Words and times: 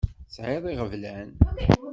Tesεiḍ 0.27 0.63
iɣeblan. 0.67 1.29